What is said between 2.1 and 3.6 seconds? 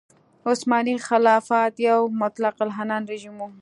مطلق العنان رژیم و.